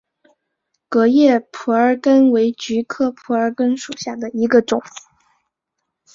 [0.89, 4.81] 革叶蒲儿根为菊科蒲儿根属下的一个种。